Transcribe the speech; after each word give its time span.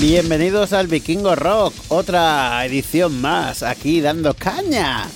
Bienvenidos 0.00 0.72
al 0.72 0.88
Vikingo 0.88 1.36
Rock, 1.36 1.72
otra 1.88 2.64
edición 2.66 3.20
más, 3.20 3.62
aquí 3.62 4.00
dando 4.00 4.34
caña. 4.34 5.08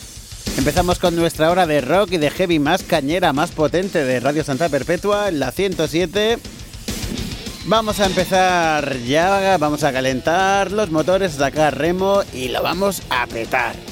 Empezamos 0.56 0.98
con 0.98 1.16
nuestra 1.16 1.50
hora 1.50 1.66
de 1.66 1.80
rock 1.80 2.12
y 2.12 2.18
de 2.18 2.30
heavy 2.30 2.58
más 2.58 2.84
cañera, 2.84 3.32
más 3.32 3.50
potente 3.50 4.04
de 4.04 4.20
Radio 4.20 4.44
Santa 4.44 4.68
Perpetua, 4.68 5.28
en 5.28 5.40
la 5.40 5.50
107. 5.50 6.38
Vamos 7.66 8.00
a 8.00 8.06
empezar 8.06 8.98
ya, 9.00 9.58
vamos 9.58 9.82
a 9.82 9.92
calentar 9.92 10.70
los 10.70 10.90
motores, 10.90 11.32
sacar 11.32 11.76
remo 11.76 12.22
y 12.32 12.48
lo 12.48 12.62
vamos 12.62 13.02
a 13.10 13.26
petar. 13.26 13.87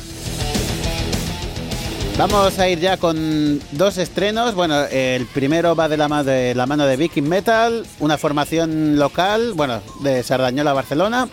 Vamos 2.18 2.58
a 2.58 2.66
ir 2.66 2.80
ya 2.80 2.96
con 2.96 3.60
dos 3.72 3.98
estrenos. 3.98 4.54
Bueno, 4.54 4.84
el 4.86 5.26
primero 5.26 5.76
va 5.76 5.86
de 5.86 5.98
la, 5.98 6.22
de 6.24 6.54
la 6.54 6.66
mano 6.66 6.86
de 6.86 6.96
Viking 6.96 7.28
Metal, 7.28 7.86
una 8.00 8.16
formación 8.16 8.98
local, 8.98 9.52
bueno, 9.54 9.82
de 10.00 10.22
Sardañola, 10.22 10.72
Barcelona. 10.72 11.28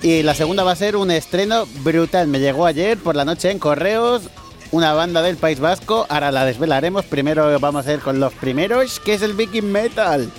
Y 0.00 0.22
la 0.22 0.34
segunda 0.34 0.64
va 0.64 0.72
a 0.72 0.76
ser 0.76 0.96
un 0.96 1.10
estreno 1.10 1.66
brutal. 1.80 2.28
Me 2.28 2.40
llegó 2.40 2.64
ayer 2.64 2.96
por 2.96 3.14
la 3.14 3.26
noche 3.26 3.50
en 3.50 3.58
correos. 3.58 4.22
Una 4.70 4.94
banda 4.94 5.20
del 5.20 5.36
País 5.36 5.60
Vasco. 5.60 6.06
Ahora 6.08 6.32
la 6.32 6.46
desvelaremos. 6.46 7.04
Primero 7.04 7.60
vamos 7.60 7.86
a 7.86 7.92
ir 7.92 8.00
con 8.00 8.20
los 8.20 8.32
primeros, 8.32 9.00
que 9.00 9.14
es 9.14 9.22
el 9.22 9.34
Viking 9.34 9.70
Metal. 9.70 10.30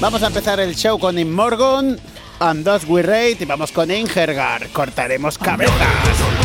Vamos 0.00 0.24
a 0.24 0.26
empezar 0.26 0.58
el 0.58 0.74
show 0.74 0.98
con 0.98 1.16
Inmorgon, 1.16 2.00
And 2.40 2.64
Thus 2.64 2.88
We 2.88 3.02
Rate. 3.02 3.38
Y 3.40 3.44
vamos 3.44 3.70
con 3.70 3.92
Ingergar. 3.92 4.68
Cortaremos 4.70 5.38
cabezas. 5.38 6.43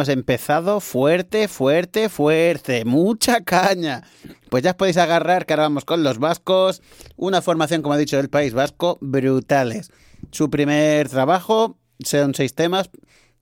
Hemos 0.00 0.08
empezado 0.08 0.80
fuerte, 0.80 1.46
fuerte, 1.46 2.08
fuerte, 2.08 2.86
mucha 2.86 3.42
caña. 3.42 4.02
Pues 4.48 4.62
ya 4.62 4.70
os 4.70 4.76
podéis 4.76 4.96
agarrar 4.96 5.44
que 5.44 5.52
ahora 5.52 5.64
vamos 5.64 5.84
con 5.84 6.02
los 6.02 6.18
vascos, 6.18 6.80
una 7.16 7.42
formación, 7.42 7.82
como 7.82 7.92
ha 7.92 7.98
dicho, 7.98 8.16
del 8.16 8.30
País 8.30 8.54
Vasco, 8.54 8.96
brutales. 9.02 9.90
Su 10.30 10.48
primer 10.48 11.10
trabajo 11.10 11.76
son 12.02 12.34
seis 12.34 12.54
temas, 12.54 12.88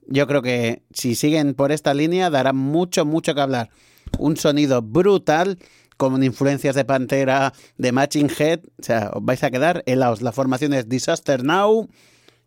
yo 0.09 0.27
creo 0.27 0.43
que 0.43 0.83
si 0.93 1.15
siguen 1.15 1.55
por 1.55 1.71
esta 1.71 1.95
línea 1.95 2.29
dará 2.29 2.53
mucho, 2.53 3.05
mucho 3.05 3.37
que 3.37 3.41
hablar. 3.41 3.71
Un 4.19 4.37
sonido 4.37 4.83
brutal, 4.83 5.61
con 5.97 6.25
influencias 6.25 6.75
de 6.75 6.85
Pantera, 6.85 7.53
de 7.77 7.93
Matching 7.93 8.33
Head. 8.37 8.63
O 8.81 8.83
sea, 8.83 9.13
os 9.15 9.25
vais 9.25 9.45
a 9.45 9.53
quedar 9.53 9.85
helados. 9.87 10.23
La 10.23 10.33
formación 10.33 10.73
es 10.73 10.89
Disaster 10.89 11.45
Now. 11.45 11.89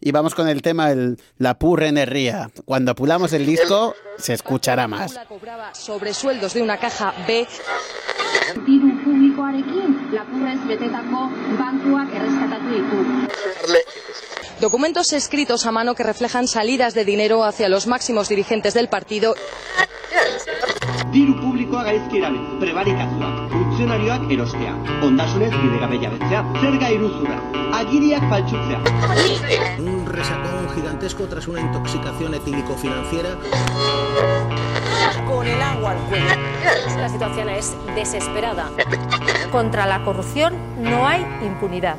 Y 0.01 0.11
vamos 0.11 0.33
con 0.33 0.49
el 0.49 0.63
tema, 0.63 0.91
el, 0.91 1.17
la 1.37 1.53
purra 1.59 1.87
energía. 1.87 2.49
Cuando 2.65 2.95
pulamos 2.95 3.33
el 3.33 3.45
disco, 3.45 3.93
se 4.17 4.33
escuchará 4.33 4.87
más. 4.87 5.19
Sobre 5.73 6.13
sueldos 6.15 6.55
de 6.55 6.63
una 6.63 6.77
caja 6.77 7.13
B. 7.27 7.47
Diru 8.65 9.03
publikoarekin 9.03 10.09
lapurrez 10.11 10.59
betetako 10.67 11.29
bankuak 11.59 12.09
erreskatatu 12.13 12.69
ditu. 12.73 12.97
Documentos 14.59 15.13
escritos 15.13 15.65
a 15.65 15.71
mano 15.71 15.95
que 15.95 16.03
reflejan 16.03 16.47
salidas 16.47 16.93
de 16.93 17.05
dinero 17.05 17.43
hacia 17.43 17.69
los 17.69 17.87
máximos 17.87 18.27
dirigentes 18.27 18.73
del 18.73 18.89
partido. 18.89 19.35
Diru 21.11 21.33
publikoa 21.41 21.81
gaizki 21.83 22.21
erabil, 22.21 22.43
prebarikazioa, 22.61 23.29
funtzionarioak 23.51 24.29
erostea, 24.31 24.75
ondasunez 25.03 25.49
bidegabe 25.51 25.97
jabetzea, 25.99 26.43
zerga 26.61 26.91
iruzurra, 26.95 27.35
agiriak 27.81 28.23
faltsutzea. 28.31 28.79
Un 29.83 30.05
resacón 30.07 30.69
gigantesco 30.73 31.27
tras 31.27 31.49
una 31.51 31.59
intoxicación 31.59 32.33
etílico-financiera. 32.39 33.35
Con 35.27 35.47
el 35.47 35.61
agua 35.61 35.91
al 35.91 35.97
cuello. 36.07 36.35
La 36.97 37.09
situación 37.09 37.49
es 37.49 37.75
desesperada. 37.93 38.69
Contra 39.51 39.85
la 39.87 40.05
corrupción 40.05 40.55
no 40.79 41.05
hay 41.05 41.25
impunidad. 41.43 41.97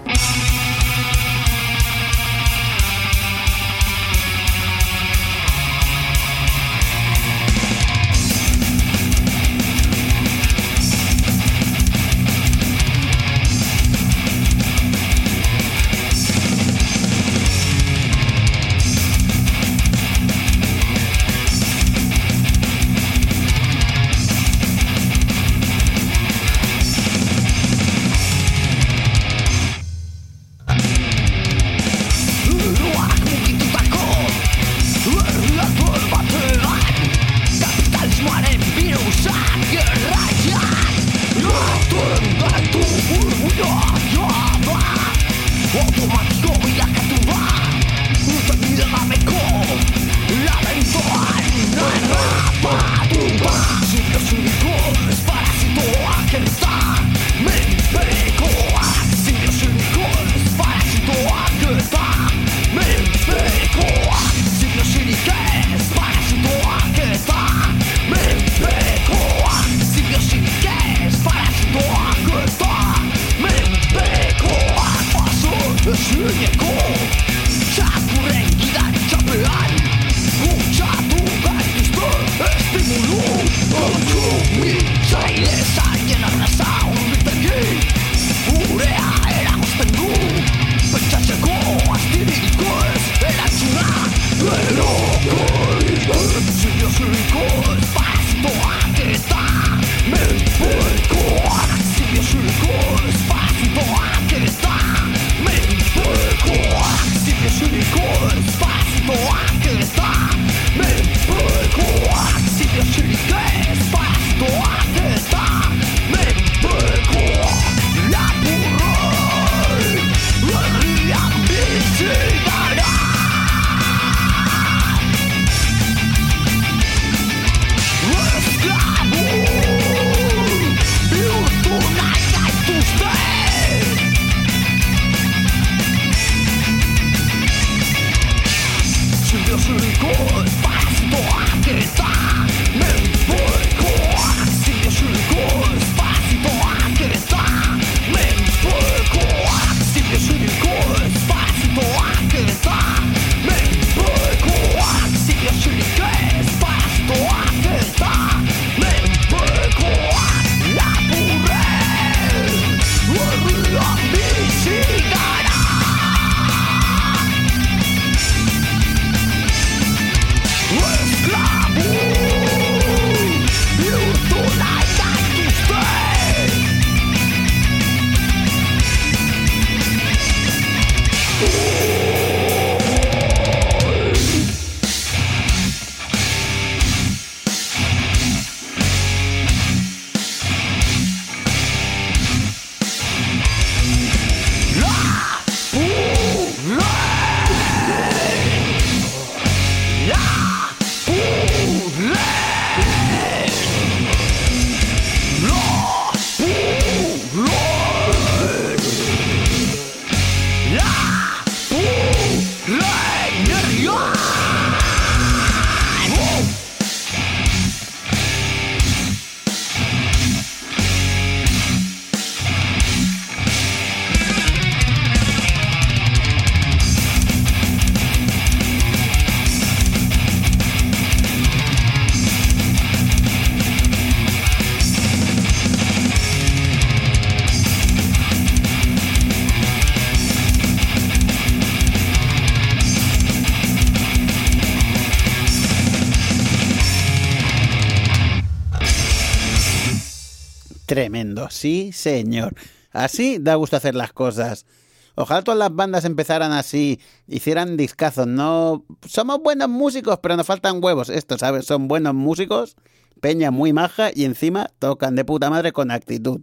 Tremendo, 250.93 251.49
sí, 251.49 251.91
señor. 251.91 252.55
Así 252.91 253.39
da 253.41 253.55
gusto 253.55 253.79
hacer 253.79 253.95
las 253.95 254.13
cosas. 254.13 254.67
Ojalá 255.15 255.41
todas 255.41 255.59
las 255.59 255.75
bandas 255.75 256.05
empezaran 256.05 256.53
así, 256.53 257.01
hicieran 257.27 257.79
discazos, 257.79 258.27
no... 258.27 258.85
Somos 259.09 259.39
buenos 259.39 259.71
músicos, 259.71 260.19
pero 260.23 260.37
nos 260.37 260.47
faltan 260.47 260.85
huevos. 260.85 261.09
Esto, 261.09 261.39
¿sabes? 261.39 261.65
Son 261.65 261.89
buenos 261.89 262.13
músicos, 262.13 262.77
peña 263.23 263.51
muy 263.51 263.73
maja 263.73 264.11
y 264.15 264.27
encima 264.27 264.69
tocan 264.79 265.17
de 265.17 265.25
puta 265.25 265.49
madre 265.49 265.73
con 265.73 265.91
actitud. 265.91 266.43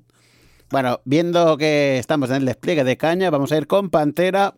Bueno, 0.71 0.99
viendo 1.05 1.55
que 1.57 1.99
estamos 1.99 2.31
en 2.31 2.37
el 2.37 2.45
despliegue 2.45 2.83
de 2.83 2.97
caña, 2.97 3.29
vamos 3.29 3.51
a 3.51 3.57
ir 3.57 3.67
con 3.67 3.91
Pantera, 3.91 4.55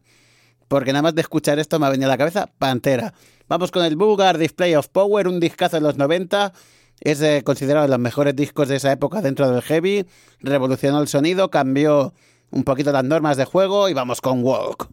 porque 0.70 0.94
nada 0.94 1.04
más 1.04 1.16
de 1.16 1.22
escuchar 1.22 1.60
esto 1.60 1.80
me 1.80 1.88
ha 1.88 1.90
venido 1.90 2.08
a 2.10 2.14
la 2.14 2.18
cabeza 2.18 2.48
Pantera. 2.58 3.14
Vamos 3.50 3.72
con 3.72 3.84
el 3.84 3.98
Bulgar 3.98 4.38
Display 4.38 4.74
of 4.74 4.88
Power, 4.88 5.28
un 5.28 5.42
discazo 5.42 5.76
de 5.76 5.82
los 5.82 5.98
90. 5.98 6.54
Es 7.02 7.20
eh, 7.22 7.42
considerado 7.44 7.86
de 7.86 7.90
los 7.90 8.00
mejores 8.00 8.36
discos 8.36 8.68
de 8.68 8.76
esa 8.76 8.92
época 8.92 9.22
dentro 9.22 9.50
del 9.52 9.64
heavy. 9.64 10.06
Revolucionó 10.40 11.02
el 11.02 11.08
sonido, 11.08 11.50
cambió 11.50 12.14
un 12.52 12.64
poquito 12.64 12.92
las 12.92 13.04
normas 13.04 13.38
de 13.38 13.46
juego 13.46 13.90
y 13.90 13.94
vamos 13.94 14.22
con 14.22 14.44
Walk. 14.44 14.88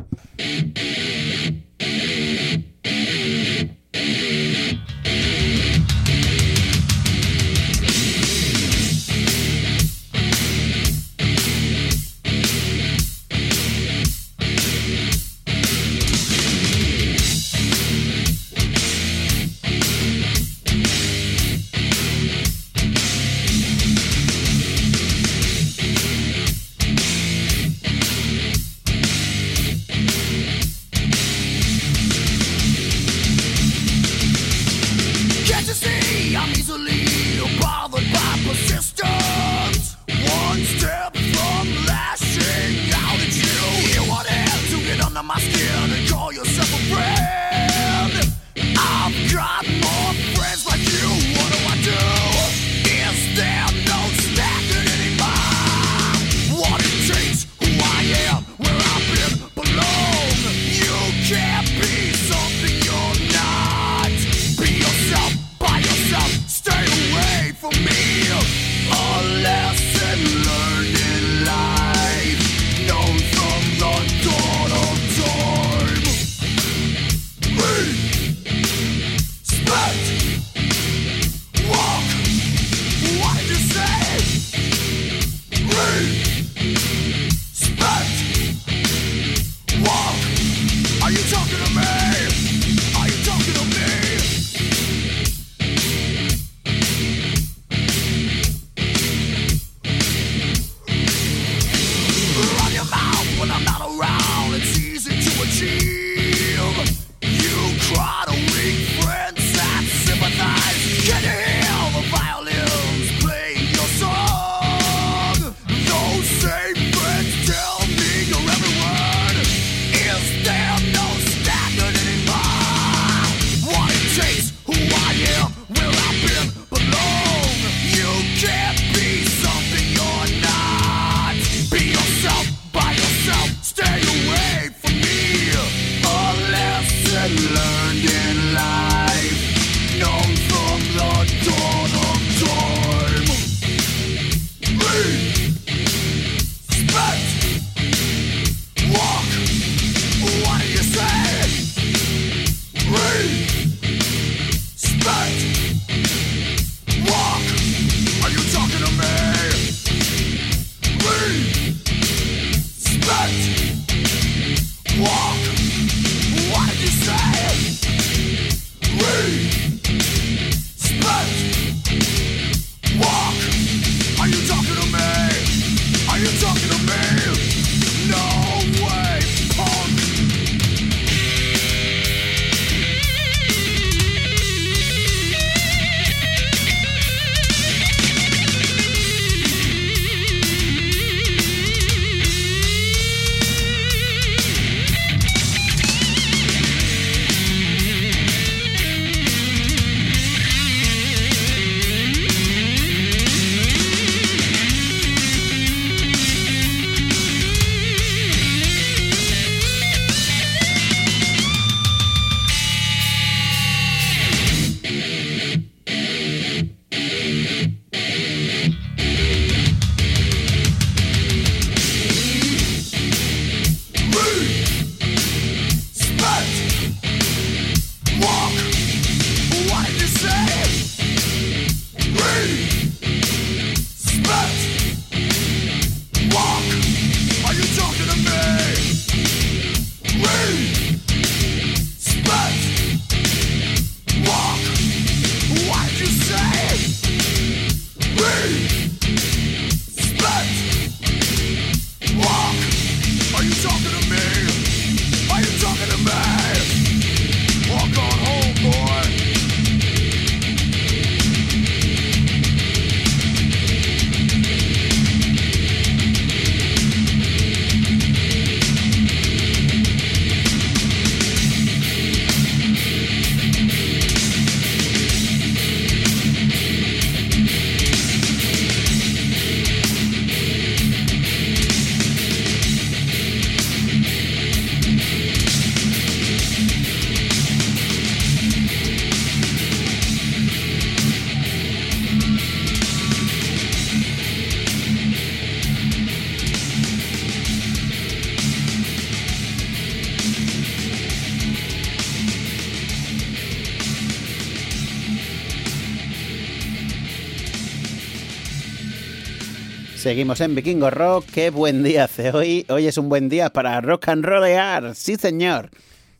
Seguimos 310.18 310.40
en 310.40 310.56
Vikingo 310.56 310.90
Rock. 310.90 311.26
Qué 311.32 311.50
buen 311.50 311.84
día 311.84 312.02
hace 312.02 312.32
hoy. 312.32 312.66
Hoy 312.70 312.88
es 312.88 312.98
un 312.98 313.08
buen 313.08 313.28
día 313.28 313.50
para 313.50 313.80
rock 313.80 314.08
and 314.08 314.24
rollear. 314.24 314.96
Sí, 314.96 315.14
señor. 315.14 315.70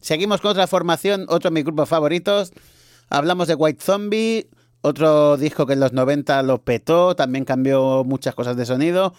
Seguimos 0.01 0.41
con 0.41 0.53
otra 0.53 0.69
formación, 0.69 1.23
otro 1.29 1.51
de 1.51 1.55
mis 1.55 1.65
grupos 1.65 1.89
favoritos. 1.89 2.53
Hablamos 3.11 3.49
de 3.49 3.57
White 3.57 3.83
Zombie, 3.83 4.51
otro 4.83 5.37
disco 5.37 5.67
que 5.67 5.73
en 5.73 5.81
los 5.81 5.93
90 5.93 6.45
lo 6.45 6.63
petó, 6.63 7.17
también 7.17 7.45
cambió 7.45 8.05
muchas 8.05 8.37
cosas 8.37 8.57
de 8.57 8.67
sonido. 8.67 9.15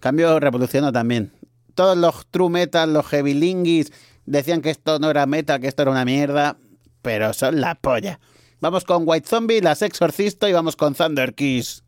Cambió, 0.00 0.40
revolucionó 0.40 0.90
también. 0.90 1.30
Todos 1.76 1.96
los 1.96 2.26
true 2.26 2.50
metal, 2.50 2.94
los 2.94 3.06
heavy 3.06 3.32
lingis, 3.32 3.92
decían 4.24 4.60
que 4.60 4.70
esto 4.70 4.98
no 4.98 5.08
era 5.08 5.26
metal, 5.26 5.60
que 5.60 5.68
esto 5.68 5.82
era 5.82 5.92
una 5.92 6.04
mierda, 6.04 6.56
pero 7.00 7.32
son 7.32 7.60
la 7.60 7.76
polla. 7.76 8.18
Vamos 8.58 8.82
con 8.82 9.04
White 9.06 9.28
Zombie, 9.28 9.60
las 9.60 9.82
Exorcisto 9.82 10.48
y 10.48 10.52
vamos 10.52 10.74
con 10.74 10.96
Thunder 10.96 11.32
Kiss. 11.32 11.84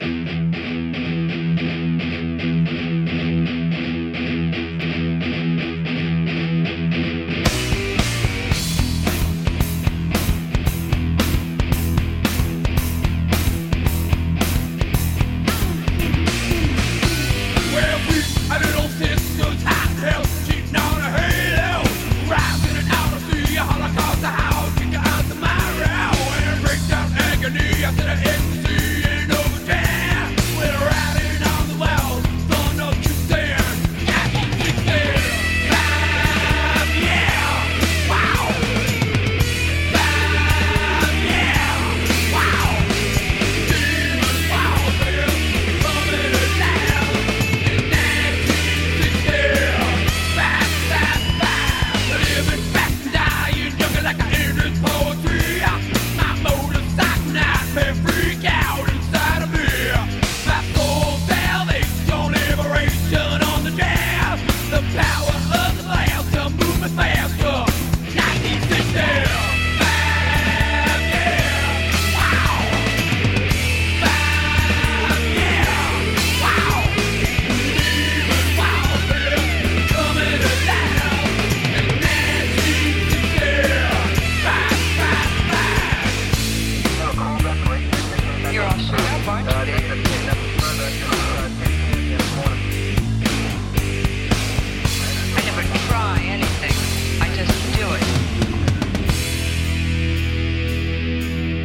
Well, 0.00 0.59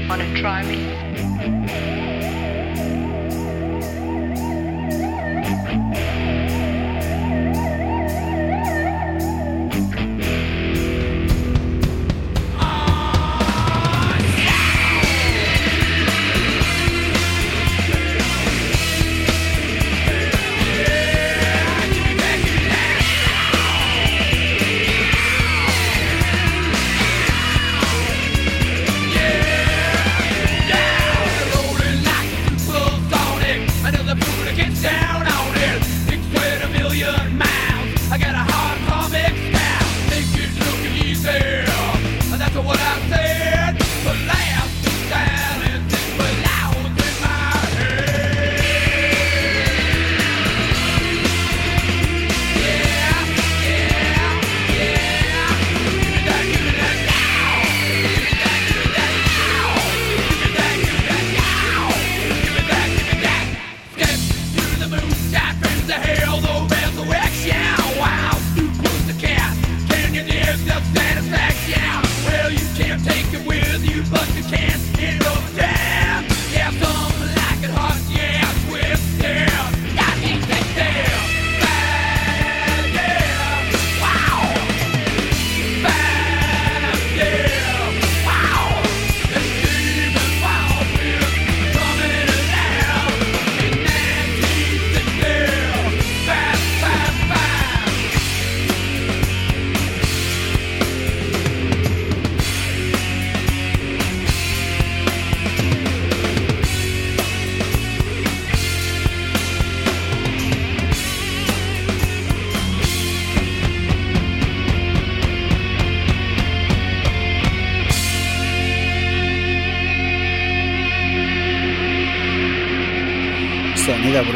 Wanna 0.08 0.32
try 0.40 0.62
me? 0.64 2.05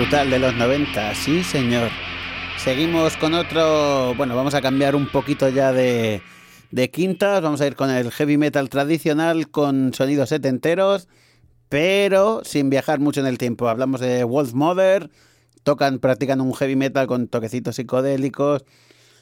Brutal 0.10 0.32
de 0.32 0.40
los 0.40 0.56
90, 0.56 1.14
sí 1.14 1.44
señor. 1.44 1.92
Seguimos 2.58 3.16
con 3.18 3.36
otro, 3.36 4.16
bueno, 4.16 4.36
vamos 4.36 4.56
a 4.56 4.62
cambiar 4.62 4.96
un 4.96 5.08
poquito 5.08 5.50
ya 5.50 5.72
de, 5.72 6.24
de 6.72 6.90
quintas, 6.90 7.44
vamos 7.44 7.62
a 7.62 7.68
ir 7.68 7.76
con 7.76 7.92
el 7.92 8.10
heavy 8.10 8.36
metal 8.36 8.70
tradicional 8.70 9.52
con 9.52 9.94
sonidos 9.94 10.30
setenteros, 10.30 11.08
pero 11.70 12.42
sin 12.44 12.72
viajar 12.72 13.00
mucho 13.00 13.20
en 13.20 13.28
el 13.28 13.38
tiempo. 13.38 13.70
Hablamos 13.70 14.02
de 14.02 14.24
Wolf 14.24 14.54
Mother, 14.54 15.12
tocan, 15.62 16.00
practican 16.00 16.42
un 16.42 16.56
heavy 16.56 16.76
metal 16.76 17.06
con 17.06 17.28
toquecitos 17.28 17.76
psicodélicos, 17.76 18.66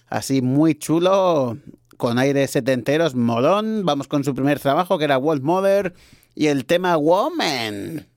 así 0.08 0.41
muy 0.41 0.73
chulo, 0.73 1.58
con 1.97 2.17
aires 2.17 2.52
setenteros, 2.52 3.13
molón. 3.13 3.86
Vamos 3.86 4.08
con 4.08 4.23
su 4.23 4.34
primer 4.34 4.62
trabajo 4.62 4.97
que 4.97 5.04
era 5.04 5.17
Wolf 5.17 5.43
Mother 5.43 5.93
y 6.34 6.47
el 6.47 6.63
tema 6.65 6.95
Woman. 6.95 8.08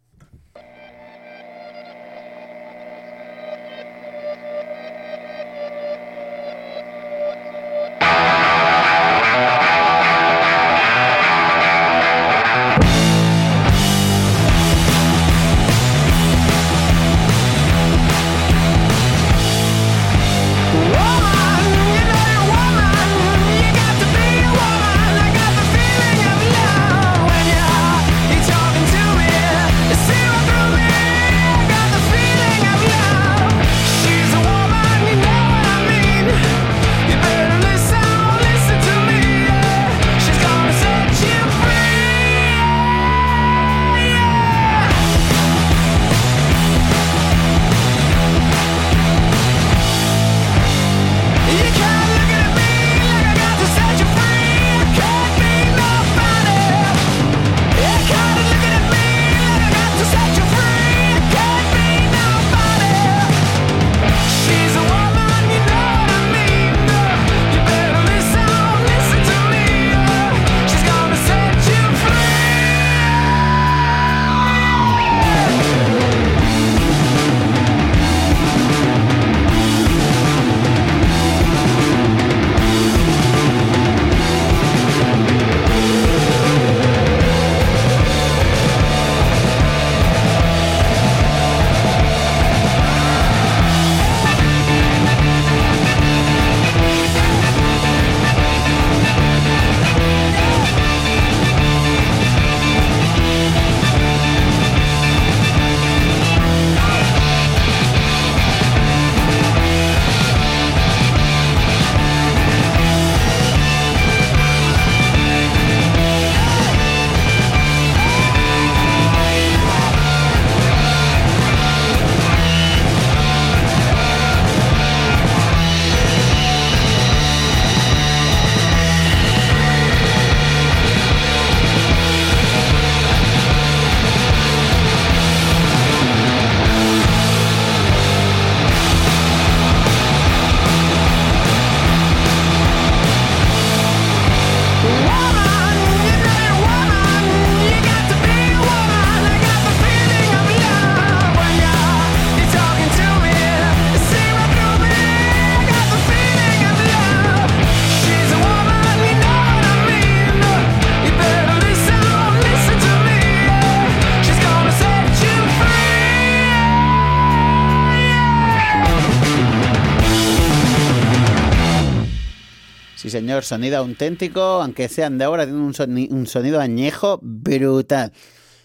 Señor, 173.11 173.45
sonido 173.45 173.79
auténtico, 173.79 174.41
aunque 174.41 174.89
sean 174.89 175.19
de 175.19 175.25
ahora, 175.25 175.45
tienen 175.45 175.63
un, 175.63 175.75
soni- 175.75 176.11
un 176.11 176.27
sonido 176.27 176.61
añejo 176.61 177.19
brutal. 177.23 178.13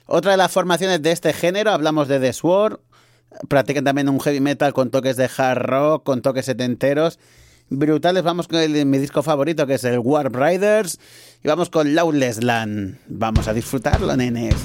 Otra 0.06 0.32
de 0.32 0.38
las 0.38 0.52
formaciones 0.52 1.02
de 1.02 1.12
este 1.12 1.34
género, 1.34 1.72
hablamos 1.72 2.08
de 2.08 2.20
The 2.20 2.32
Sword, 2.34 2.80
practican 3.50 3.84
también 3.84 4.08
un 4.08 4.20
heavy 4.20 4.40
metal 4.40 4.74
con 4.74 4.92
toques 4.92 5.18
de 5.18 5.30
hard 5.36 5.62
rock, 5.64 6.04
con 6.04 6.22
toques 6.22 6.46
setenteros. 6.46 7.20
Brutales, 7.70 8.22
vamos 8.22 8.48
con 8.48 8.60
mi 8.90 8.98
disco 9.00 9.24
favorito 9.24 9.66
que 9.66 9.74
es 9.74 9.84
el 9.84 9.98
Warp 9.98 10.36
Riders 10.36 11.00
y 11.44 11.48
vamos 11.48 11.72
con 11.72 11.96
Lawless 11.96 12.44
Land. 12.44 13.00
Vamos 13.08 13.48
a 13.48 13.54
disfrutarlo, 13.54 14.16
nenes. 14.16 14.56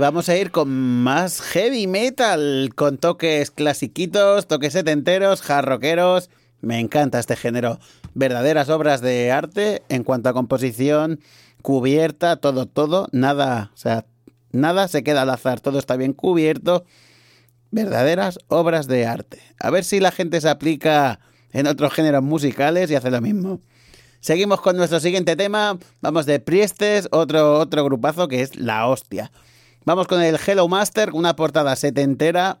Vamos 0.00 0.30
a 0.30 0.36
ir 0.36 0.50
con 0.50 0.70
más 0.70 1.42
heavy 1.42 1.86
metal, 1.86 2.70
con 2.74 2.96
toques 2.96 3.50
clasiquitos, 3.50 4.48
toques 4.48 4.72
setenteros, 4.72 5.42
jarroqueros. 5.42 6.30
Me 6.62 6.80
encanta 6.80 7.18
este 7.18 7.36
género. 7.36 7.78
Verdaderas 8.14 8.70
obras 8.70 9.02
de 9.02 9.30
arte 9.30 9.82
en 9.88 10.02
cuanto 10.02 10.30
a 10.30 10.32
composición, 10.32 11.20
cubierta, 11.62 12.36
todo, 12.36 12.66
todo. 12.66 13.08
Nada, 13.12 13.70
o 13.74 13.76
sea, 13.76 14.06
nada 14.52 14.88
se 14.88 15.04
queda 15.04 15.22
al 15.22 15.30
azar, 15.30 15.60
todo 15.60 15.78
está 15.78 15.96
bien 15.96 16.14
cubierto. 16.14 16.84
Verdaderas 17.70 18.38
obras 18.48 18.86
de 18.88 19.06
arte. 19.06 19.38
A 19.60 19.70
ver 19.70 19.84
si 19.84 20.00
la 20.00 20.12
gente 20.12 20.40
se 20.40 20.48
aplica 20.48 21.20
en 21.52 21.66
otros 21.66 21.92
géneros 21.92 22.22
musicales 22.22 22.90
y 22.90 22.94
hace 22.94 23.10
lo 23.10 23.20
mismo. 23.20 23.60
Seguimos 24.20 24.62
con 24.62 24.76
nuestro 24.76 24.98
siguiente 24.98 25.36
tema. 25.36 25.78
Vamos 26.00 26.24
de 26.24 26.40
Priestes, 26.40 27.08
otro, 27.10 27.58
otro 27.58 27.84
grupazo 27.84 28.28
que 28.28 28.40
es 28.40 28.56
La 28.56 28.86
Hostia. 28.86 29.30
Vamos 29.84 30.06
con 30.06 30.22
el 30.22 30.38
Hello 30.44 30.68
Master, 30.68 31.10
una 31.12 31.34
portada 31.36 31.74
setentera 31.74 32.60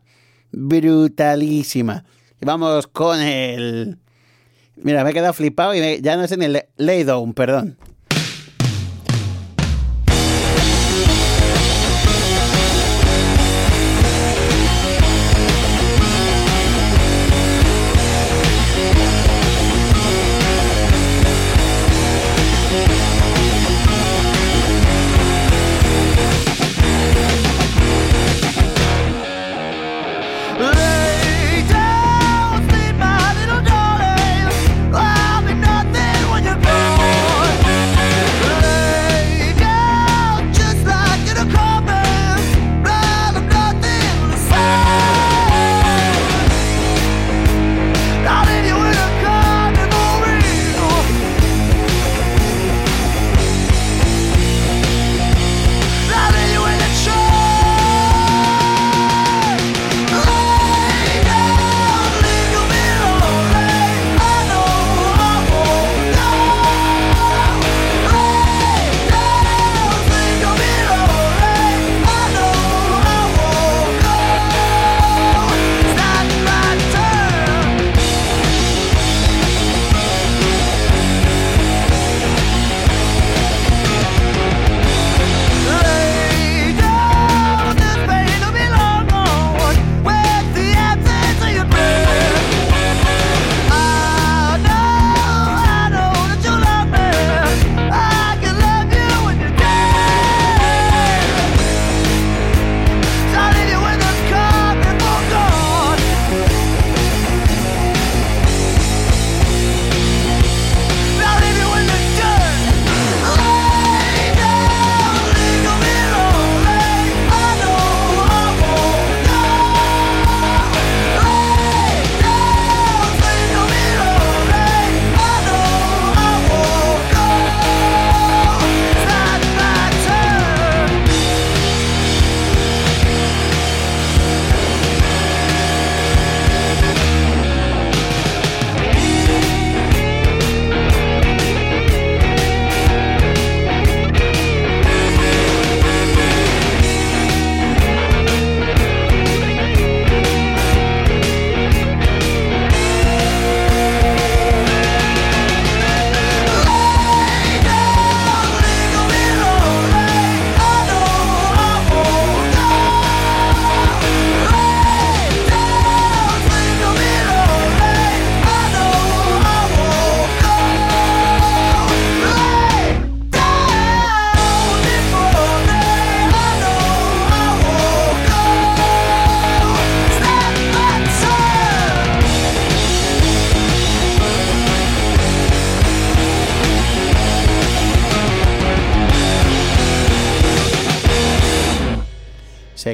brutalísima. 0.52 2.04
Y 2.40 2.46
vamos 2.46 2.86
con 2.86 3.20
el... 3.20 3.98
Mira, 4.76 5.04
me 5.04 5.10
he 5.10 5.12
quedado 5.12 5.34
flipado 5.34 5.74
y 5.74 6.00
ya 6.00 6.16
no 6.16 6.24
es 6.24 6.32
en 6.32 6.42
el 6.42 6.64
Lay 6.76 7.04
Down, 7.04 7.34
perdón. 7.34 7.76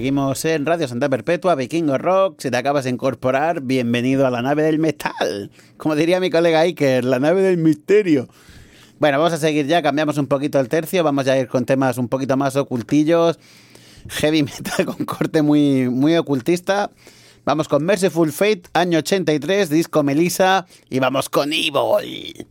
Seguimos 0.07 0.45
en 0.45 0.65
Radio 0.67 0.87
Santa 0.87 1.09
Perpetua, 1.09 1.57
Vikingo 1.57 1.99
Rock. 1.99 2.41
Si 2.41 2.49
te 2.49 2.57
acabas 2.57 2.85
de 2.85 2.91
incorporar, 2.91 3.63
bienvenido 3.63 4.25
a 4.25 4.31
la 4.31 4.41
nave 4.41 4.63
del 4.63 4.79
metal. 4.79 5.51
Como 5.79 5.97
diría 5.97 6.21
mi 6.21 6.31
colega 6.31 6.61
Iker, 6.61 7.05
la 7.05 7.19
nave 7.19 7.43
del 7.43 7.57
misterio. 7.57 8.29
Bueno, 9.01 9.19
vamos 9.19 9.33
a 9.33 9.39
seguir 9.39 9.67
ya, 9.67 9.83
cambiamos 9.83 10.17
un 10.19 10.29
poquito 10.29 10.61
el 10.61 10.69
tercio, 10.69 11.03
vamos 11.03 11.27
a 11.27 11.37
ir 11.37 11.49
con 11.49 11.65
temas 11.65 11.99
un 11.99 12.07
poquito 12.07 12.37
más 12.37 12.55
ocultillos, 12.55 13.41
heavy 14.09 14.45
metal 14.45 14.87
con 14.87 15.05
corte 15.05 15.43
muy, 15.43 15.89
muy 15.89 16.15
ocultista. 16.15 16.93
Vamos 17.45 17.67
con 17.67 17.85
Merciful 17.85 18.31
Fate, 18.31 18.63
año 18.75 19.01
83, 19.01 19.71
disco 19.71 20.05
Melissa, 20.05 20.67
y 20.89 21.01
vamos 21.01 21.29
con 21.29 21.53
Evil. 21.53 22.47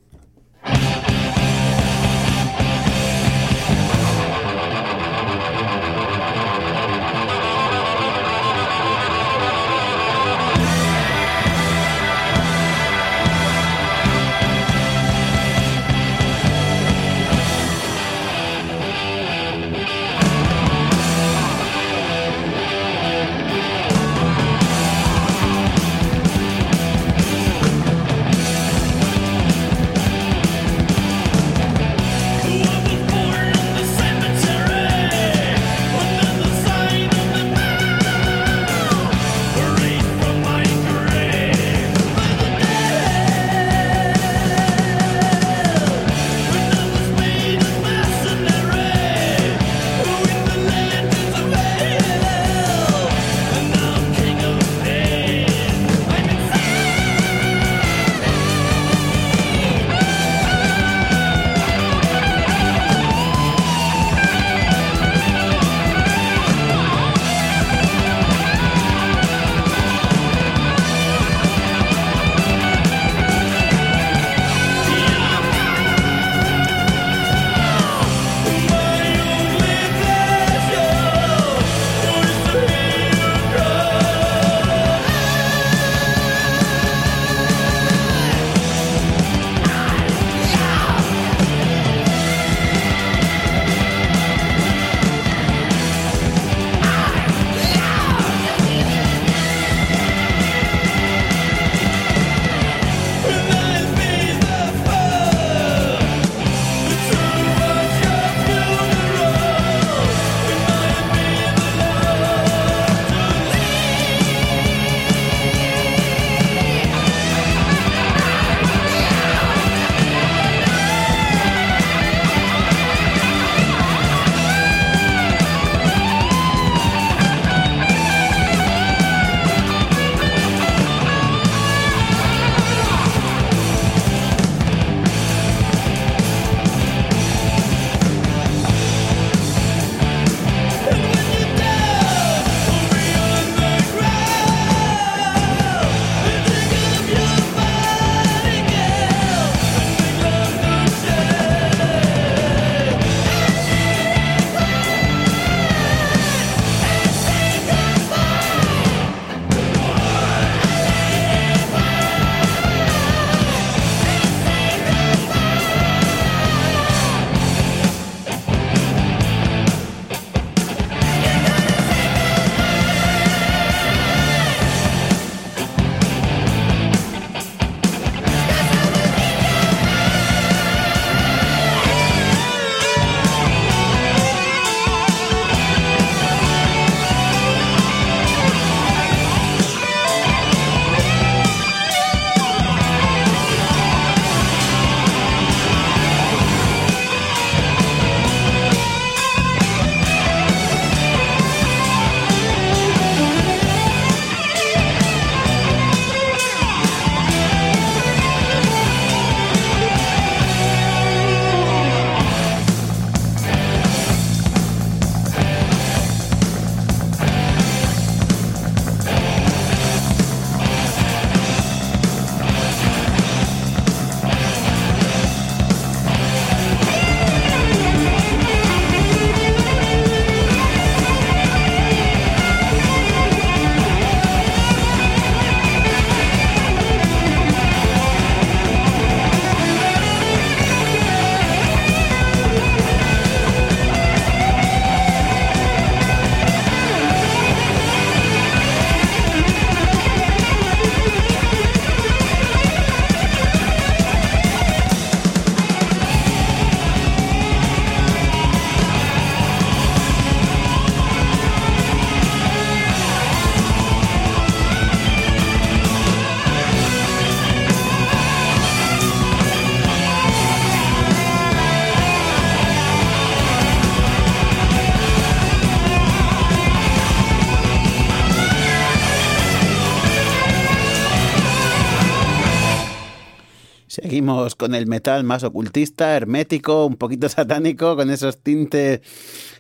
Seguimos 284.06 284.54
con 284.54 284.76
el 284.76 284.86
metal 284.86 285.24
más 285.24 285.44
ocultista, 285.44 286.16
hermético, 286.16 286.86
un 286.86 286.96
poquito 286.96 287.28
satánico, 287.38 287.96
con 287.96 288.12
esos 288.12 288.38
tintes 288.38 289.02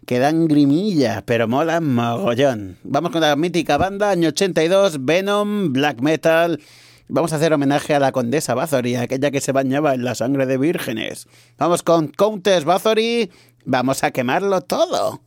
que 0.05 0.19
dan 0.19 0.47
grimilla, 0.47 1.23
pero 1.25 1.47
molan 1.47 1.95
mogollón. 1.95 2.77
Vamos 2.83 3.09
con 3.09 3.21
la 3.21 3.35
mítica 3.35 3.77
banda, 3.77 4.11
año 4.11 4.29
82, 4.29 5.03
Venom, 5.03 5.73
Black 5.73 5.99
Metal. 5.99 6.59
Vamos 7.07 7.33
a 7.33 7.37
hacer 7.37 7.53
homenaje 7.53 7.95
a 7.95 7.99
la 7.99 8.11
condesa 8.11 8.53
Bathory, 8.53 8.97
aquella 8.97 9.31
que 9.31 9.41
se 9.41 9.51
bañaba 9.51 9.95
en 9.95 10.03
la 10.03 10.13
sangre 10.13 10.45
de 10.45 10.59
vírgenes. 10.59 11.27
Vamos 11.57 11.81
con 11.81 12.09
Countess 12.09 12.65
Bathory, 12.65 13.31
vamos 13.65 14.03
a 14.03 14.11
quemarlo 14.11 14.61
todo. 14.61 15.21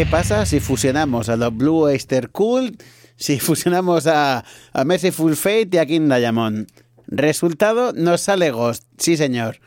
¿Qué 0.00 0.06
pasa 0.06 0.46
si 0.46 0.60
fusionamos 0.60 1.28
a 1.28 1.36
los 1.36 1.54
Blue 1.54 1.82
Oyster 1.82 2.30
Cult, 2.30 2.82
si 3.16 3.38
fusionamos 3.38 4.06
a, 4.06 4.46
a 4.72 4.84
Merciful 4.86 5.36
Fate 5.36 5.68
y 5.72 5.76
a 5.76 5.84
King 5.84 6.08
Diamond? 6.08 6.68
Resultado, 7.06 7.92
nos 7.92 8.22
sale 8.22 8.50
Ghost, 8.50 8.84
sí 8.96 9.18
señor. 9.18 9.60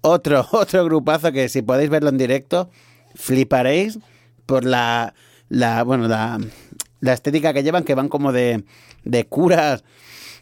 Otro, 0.00 0.44
otro 0.50 0.84
grupazo 0.84 1.30
que 1.30 1.48
si 1.48 1.62
podéis 1.62 1.90
verlo 1.90 2.08
en 2.08 2.18
directo, 2.18 2.70
fliparéis 3.14 4.00
por 4.46 4.64
la, 4.64 5.14
la 5.48 5.84
bueno, 5.84 6.08
la, 6.08 6.40
la 6.98 7.12
estética 7.12 7.54
que 7.54 7.62
llevan, 7.62 7.84
que 7.84 7.94
van 7.94 8.08
como 8.08 8.32
de, 8.32 8.64
de 9.04 9.28
curas, 9.28 9.84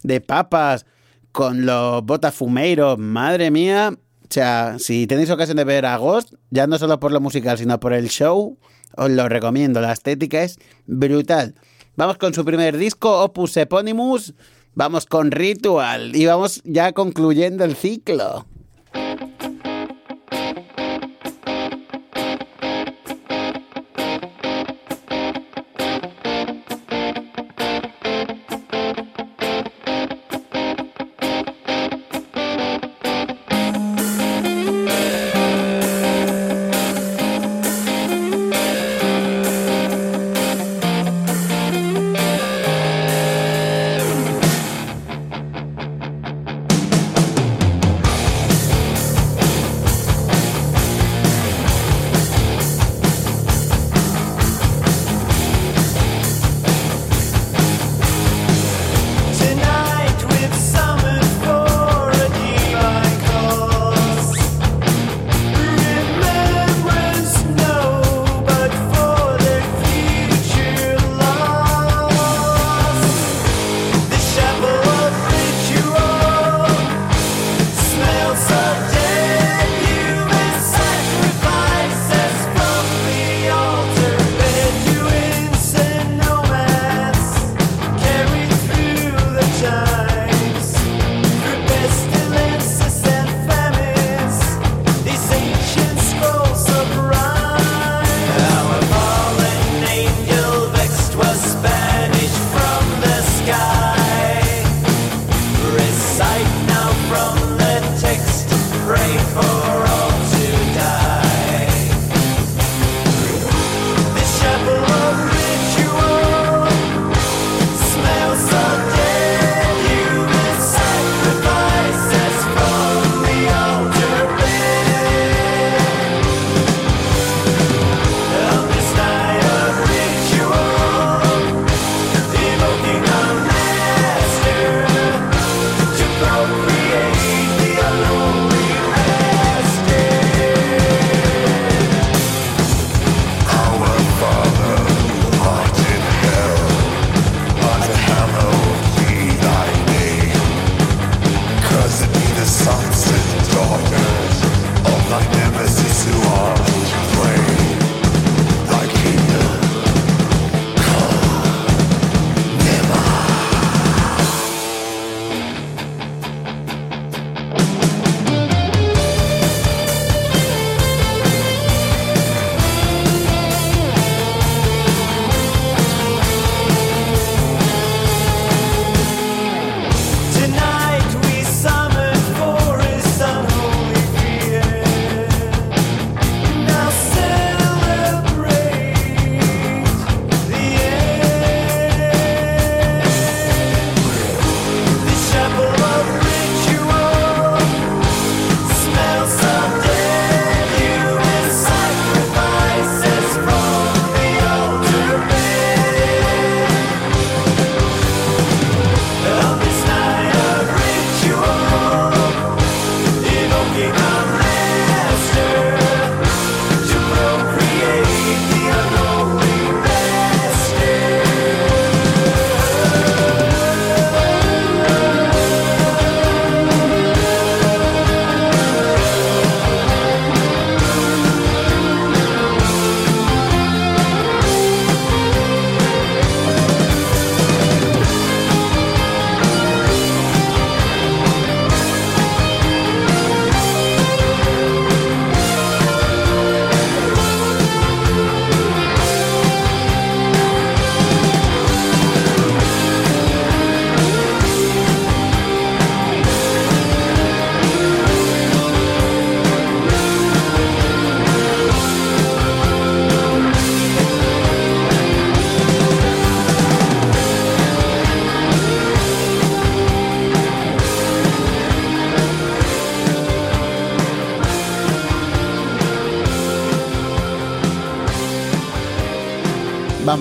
de 0.02 0.22
papas, 0.22 0.86
con 1.30 1.66
los 1.66 2.02
botafumeiros, 2.06 2.98
madre 2.98 3.50
mía. 3.50 3.92
O 3.92 4.26
sea, 4.30 4.76
si 4.78 5.06
tenéis 5.06 5.28
ocasión 5.28 5.58
de 5.58 5.64
ver 5.64 5.84
a 5.84 5.98
Ghost, 5.98 6.32
ya 6.48 6.66
no 6.66 6.78
solo 6.78 6.98
por 6.98 7.12
lo 7.12 7.20
musical, 7.20 7.58
sino 7.58 7.78
por 7.80 7.92
el 7.92 8.08
show, 8.08 8.56
os 8.97 9.11
lo 9.11 9.28
recomiendo. 9.28 9.80
La 9.80 9.93
estética 9.93 10.43
es 10.43 10.59
brutal. 10.86 11.55
Vamos 11.97 12.18
con 12.18 12.34
su 12.34 12.45
primer 12.45 12.76
disco, 12.76 13.22
Opus 13.22 13.57
Eponymus. 13.57 14.34
Vamos 14.74 15.07
con 15.07 15.30
Ritual. 15.30 16.14
Y 16.14 16.26
vamos 16.26 16.62
ya 16.64 16.93
concluyendo 16.93 17.64
el 17.64 17.74
ciclo. 17.76 18.47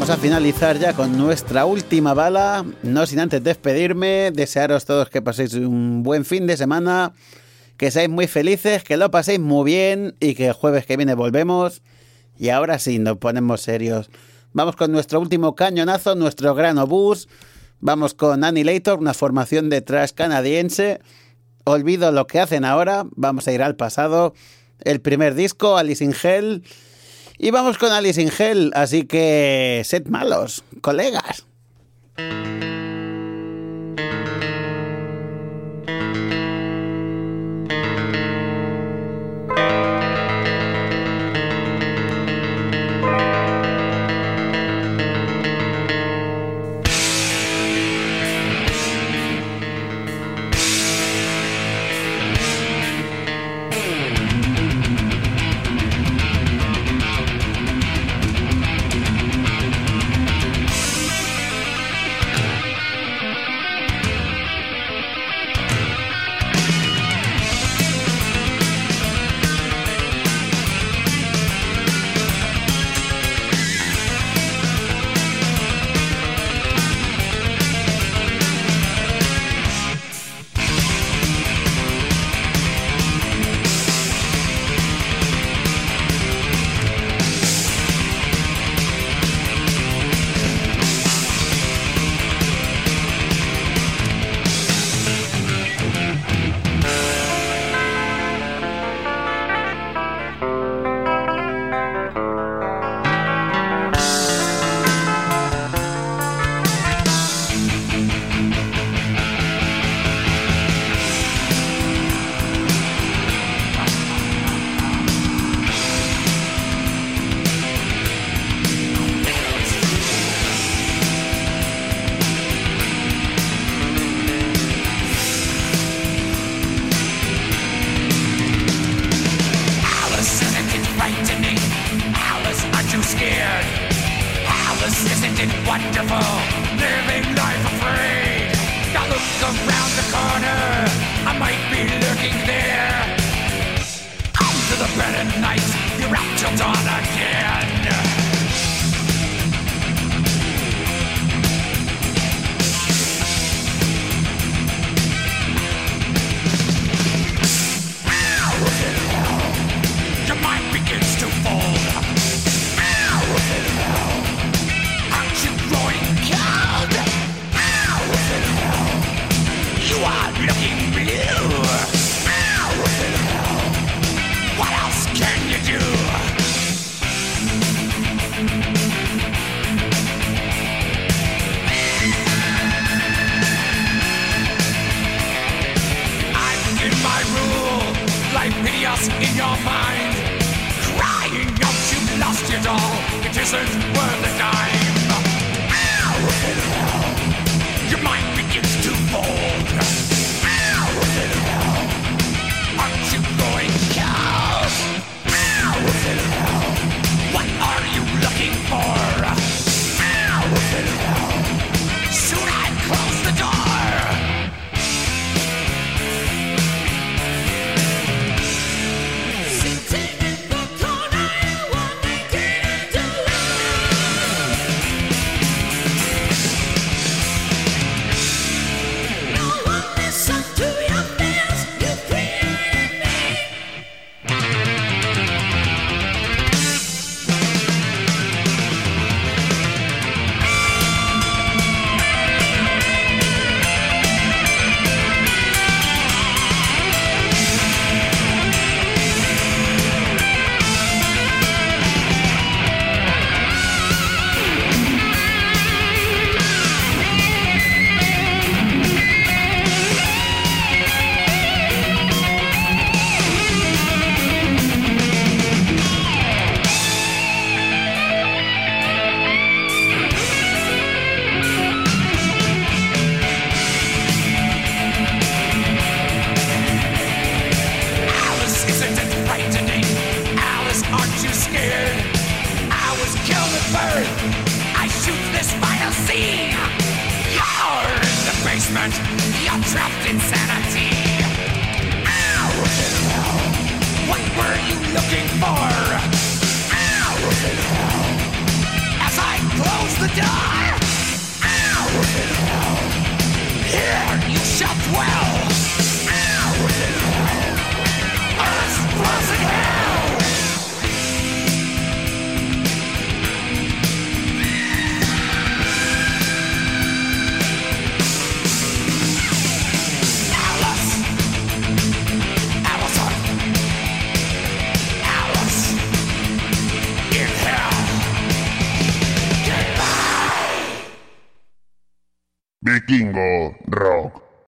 A 0.09 0.17
finalizar 0.17 0.79
ya 0.79 0.93
con 0.93 1.15
nuestra 1.19 1.65
última 1.65 2.15
bala, 2.15 2.65
no 2.81 3.05
sin 3.05 3.19
antes 3.19 3.43
despedirme, 3.43 4.31
desearos 4.33 4.85
todos 4.85 5.07
que 5.07 5.21
paséis 5.21 5.53
un 5.53 6.01
buen 6.01 6.25
fin 6.25 6.47
de 6.47 6.57
semana, 6.57 7.13
que 7.77 7.91
seáis 7.91 8.09
muy 8.09 8.25
felices, 8.25 8.83
que 8.83 8.97
lo 8.97 9.11
paséis 9.11 9.39
muy 9.39 9.65
bien 9.65 10.15
y 10.19 10.33
que 10.33 10.47
el 10.47 10.53
jueves 10.53 10.87
que 10.87 10.97
viene 10.97 11.13
volvemos. 11.13 11.83
Y 12.39 12.49
ahora 12.49 12.79
sí, 12.79 12.97
nos 12.97 13.17
ponemos 13.17 13.61
serios. 13.61 14.09
Vamos 14.51 14.75
con 14.75 14.91
nuestro 14.91 15.19
último 15.19 15.53
cañonazo, 15.53 16.15
nuestro 16.15 16.55
gran 16.55 16.79
obús. 16.79 17.29
Vamos 17.79 18.15
con 18.15 18.43
Annihilator, 18.43 18.97
una 18.97 19.13
formación 19.13 19.69
de 19.69 19.81
trash 19.81 20.13
canadiense. 20.13 21.01
Olvido 21.65 22.11
lo 22.11 22.25
que 22.25 22.39
hacen 22.39 22.65
ahora, 22.65 23.05
vamos 23.11 23.47
a 23.47 23.51
ir 23.51 23.61
al 23.61 23.75
pasado. 23.75 24.33
El 24.79 25.01
primer 25.01 25.35
disco, 25.35 25.77
Alice 25.77 26.03
in 26.03 26.15
Hell. 26.19 26.63
Y 27.41 27.51
vamos 27.51 27.77
con 27.77 27.93
Alice 27.93 28.21
in 28.21 28.29
Hell, 28.37 28.71
así 28.75 29.03
que 29.03 29.81
sed 29.85 30.07
malos, 30.07 30.61
colegas. 30.81 31.45